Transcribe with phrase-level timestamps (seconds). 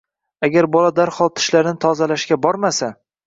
[0.45, 2.93] Agar bola darhol tishlarini tozalashga bormasa